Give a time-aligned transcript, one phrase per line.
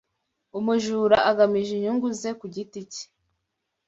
[0.57, 3.03] Umujura agamije inyungu ze ku giti ke